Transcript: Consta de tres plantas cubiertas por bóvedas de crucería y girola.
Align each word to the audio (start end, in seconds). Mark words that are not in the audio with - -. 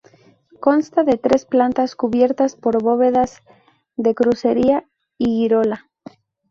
Consta 0.59 1.03
de 1.03 1.19
tres 1.19 1.45
plantas 1.45 1.95
cubiertas 1.95 2.55
por 2.55 2.81
bóvedas 2.81 3.41
de 3.97 4.15
crucería 4.15 4.89
y 5.19 5.25
girola. 5.27 5.91